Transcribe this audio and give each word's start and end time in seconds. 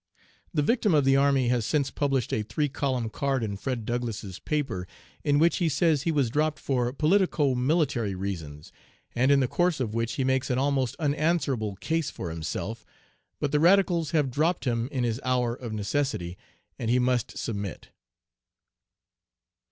The 0.51 0.63
victim 0.63 0.95
of 0.95 1.05
the 1.05 1.15
army 1.15 1.49
has 1.49 1.63
since 1.63 1.91
published 1.91 2.33
a 2.33 2.41
three 2.41 2.67
column 2.69 3.07
card 3.11 3.43
in 3.43 3.55
Fred 3.55 3.85
Douglass's 3.85 4.39
paper, 4.39 4.87
in 5.23 5.37
which 5.37 5.57
he 5.57 5.69
says 5.69 6.01
he 6.01 6.11
was 6.11 6.31
dropped 6.31 6.57
for 6.57 6.91
politico 6.91 7.53
military 7.53 8.15
reasons, 8.15 8.71
and 9.13 9.29
in 9.29 9.41
the 9.41 9.47
course 9.47 9.79
of 9.79 9.93
which 9.93 10.13
he 10.13 10.23
makes 10.23 10.49
an 10.49 10.57
almost 10.57 10.95
unanswerable 10.97 11.75
case 11.75 12.09
for 12.09 12.31
himself, 12.31 12.83
but 13.39 13.51
the 13.51 13.59
Radicals 13.59 14.09
have 14.09 14.31
dropped 14.31 14.65
him 14.65 14.89
in 14.91 15.03
his 15.03 15.21
hour 15.23 15.53
of 15.53 15.71
necessity, 15.71 16.35
and 16.79 16.89
he 16.89 16.97
must 16.97 17.37
submit." 17.37 17.89